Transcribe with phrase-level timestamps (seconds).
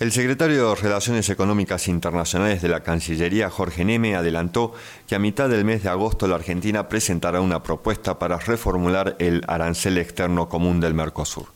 [0.00, 4.72] El secretario de Relaciones Económicas Internacionales de la Cancillería, Jorge Neme, adelantó
[5.06, 9.42] que a mitad del mes de agosto la Argentina presentará una propuesta para reformular el
[9.46, 11.48] arancel externo común del Mercosur.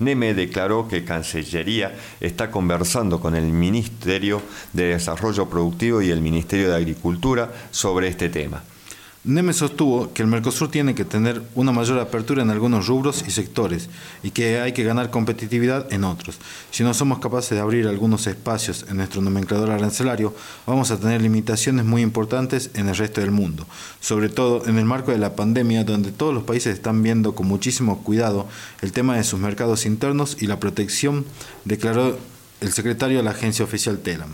[0.00, 4.42] Neme declaró que Cancillería está conversando con el Ministerio
[4.72, 8.64] de Desarrollo Productivo y el Ministerio de Agricultura sobre este tema.
[9.24, 13.30] Neme sostuvo que el Mercosur tiene que tener una mayor apertura en algunos rubros y
[13.30, 13.88] sectores
[14.24, 16.38] y que hay que ganar competitividad en otros.
[16.72, 20.34] Si no somos capaces de abrir algunos espacios en nuestro nomenclador arancelario,
[20.66, 23.64] vamos a tener limitaciones muy importantes en el resto del mundo,
[24.00, 27.46] sobre todo en el marco de la pandemia donde todos los países están viendo con
[27.46, 28.48] muchísimo cuidado
[28.80, 31.24] el tema de sus mercados internos y la protección,
[31.64, 32.18] declaró
[32.60, 34.32] el secretario de la agencia oficial TELAM.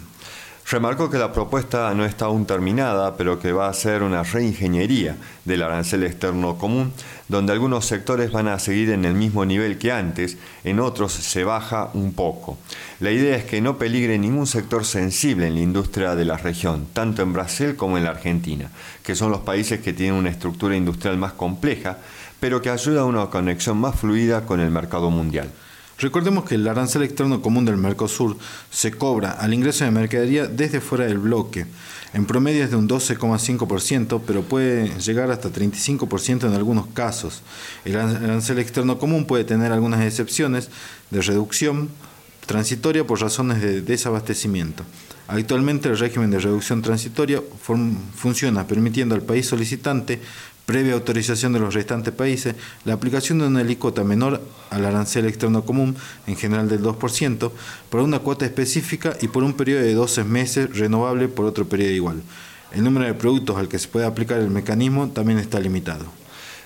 [0.71, 5.17] Remarcó que la propuesta no está aún terminada, pero que va a ser una reingeniería
[5.47, 6.93] del arancel externo común,
[7.27, 11.43] donde algunos sectores van a seguir en el mismo nivel que antes, en otros se
[11.43, 12.59] baja un poco.
[13.01, 16.87] La idea es que no peligre ningún sector sensible en la industria de la región,
[16.93, 18.71] tanto en Brasil como en la Argentina,
[19.03, 21.97] que son los países que tienen una estructura industrial más compleja,
[22.41, 25.51] pero que ayuda a una conexión más fluida con el mercado mundial.
[25.99, 28.37] Recordemos que el arancel externo común del Mercosur
[28.71, 31.67] se cobra al ingreso de mercadería desde fuera del bloque.
[32.15, 37.43] En promedio es de un 12,5%, pero puede llegar hasta 35% en algunos casos.
[37.85, 40.71] El arancel externo común puede tener algunas excepciones
[41.11, 41.89] de reducción
[42.49, 44.83] transitoria por razones de desabastecimiento.
[45.29, 47.43] Actualmente el régimen de reducción transitoria
[48.17, 50.19] funciona permitiendo al país solicitante
[50.65, 52.55] previa autorización de los restantes países,
[52.87, 55.95] la aplicación de una alícuota menor al arancel externo común,
[56.27, 57.51] en general del 2%,
[57.91, 61.93] por una cuota específica y por un periodo de 12 meses renovable por otro periodo
[61.93, 62.23] igual.
[62.73, 66.07] El número de productos al que se puede aplicar el mecanismo también está limitado.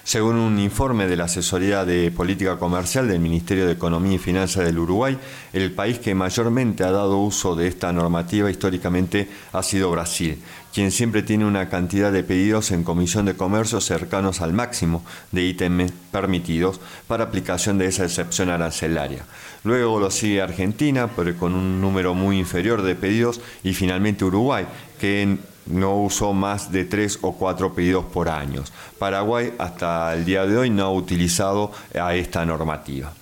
[0.04, 4.64] Según un informe de la Asesoría de Política Comercial del Ministerio de Economía y Finanzas
[4.64, 5.16] del Uruguay,
[5.52, 10.90] el país que mayormente ha dado uso de esta normativa históricamente ha sido Brasil, quien
[10.90, 15.92] siempre tiene una cantidad de pedidos en Comisión de Comercio cercanos al máximo de ítems
[16.10, 19.24] permitidos para aplicación de esa excepción arancelaria.
[19.64, 24.66] Luego lo sigue Argentina, pero con un número muy inferior de pedidos, y finalmente Uruguay,
[24.98, 28.64] que no usó más de tres o cuatro pedidos por año.
[28.98, 33.12] Paraguay hasta el día de hoy no ha utilizado a esta normativa.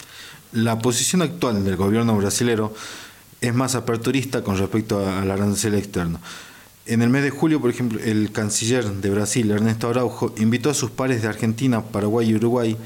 [0.53, 2.73] La posición actual del gobierno brasilero
[3.41, 6.21] es más aperturista con respecto al arancel externo.
[6.91, 10.75] En el mes de julio, por ejemplo, el canciller de Brasil, Ernesto Araujo, invitó a
[10.75, 12.77] sus pares de Argentina, Paraguay y Uruguay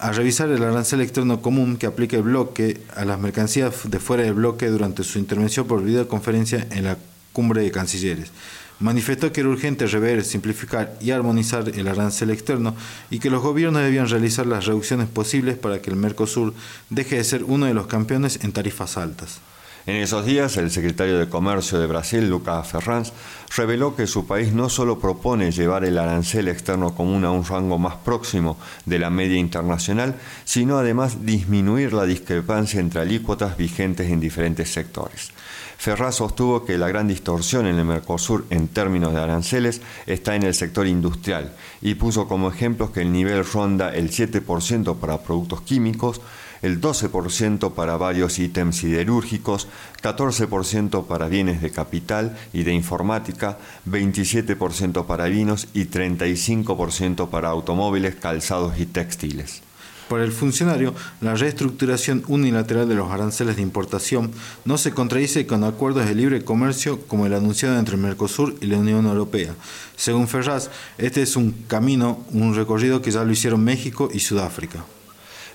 [0.00, 4.24] a revisar el arancel externo común que aplica el bloque a las mercancías de fuera
[4.24, 6.96] del bloque durante su intervención por videoconferencia en la
[7.32, 8.32] cumbre de cancilleres
[8.80, 12.74] manifestó que era urgente rever, simplificar y armonizar el arancel externo
[13.10, 16.54] y que los gobiernos debían realizar las reducciones posibles para que el Mercosur
[16.90, 19.40] deje de ser uno de los campeones en tarifas altas.
[19.88, 23.10] En esos días, el secretario de Comercio de Brasil, Lucas Ferranz,
[23.56, 27.78] reveló que su país no solo propone llevar el arancel externo común a un rango
[27.78, 34.20] más próximo de la media internacional, sino además disminuir la discrepancia entre alícuotas vigentes en
[34.20, 35.30] diferentes sectores.
[35.78, 40.42] Ferraz sostuvo que la gran distorsión en el Mercosur en términos de aranceles está en
[40.42, 45.62] el sector industrial y puso como ejemplos que el nivel ronda el 7% para productos
[45.62, 46.20] químicos,
[46.62, 49.68] el 12% para varios ítems siderúrgicos,
[50.02, 53.58] 14% para bienes de capital y de informática,
[53.88, 59.62] 27% para vinos y 35% para automóviles, calzados y textiles.
[60.08, 64.32] Para el funcionario, la reestructuración unilateral de los aranceles de importación
[64.64, 68.78] no se contradice con acuerdos de libre comercio como el anunciado entre Mercosur y la
[68.78, 69.54] Unión Europea.
[69.96, 74.82] Según Ferraz, este es un camino, un recorrido que ya lo hicieron México y Sudáfrica.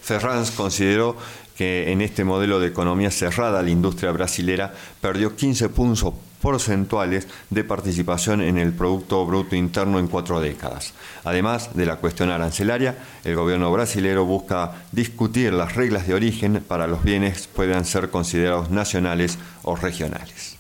[0.04, 1.16] Ferranz consideró
[1.58, 7.64] que en este modelo de economía cerrada la industria brasilera perdió 15 puntos porcentuales de
[7.64, 10.94] participación en el Producto Bruto Interno en cuatro décadas.
[11.24, 16.86] Además de la cuestión arancelaria, el gobierno brasilero busca discutir las reglas de origen para
[16.86, 20.53] los bienes puedan ser considerados nacionales o regionales.